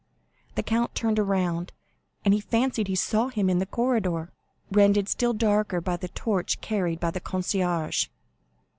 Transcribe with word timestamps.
The 0.55 0.63
count 0.63 0.95
turned 0.95 1.19
around, 1.19 1.73
and 2.25 2.43
fancied 2.43 2.87
he 2.87 2.95
saw 2.95 3.27
him 3.27 3.51
in 3.51 3.59
the 3.59 3.67
corridor, 3.67 4.31
rendered 4.71 5.07
still 5.07 5.31
darker 5.33 5.79
by 5.79 5.95
the 5.95 6.07
torch 6.07 6.59
carried 6.59 6.99
by 6.99 7.11
the 7.11 7.19
concierge. 7.19 8.07